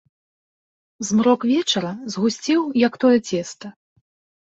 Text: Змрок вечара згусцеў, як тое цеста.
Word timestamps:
Змрок 1.09 1.45
вечара 1.51 1.93
згусцеў, 2.17 2.61
як 2.89 2.93
тое 3.07 3.17
цеста. 3.29 3.77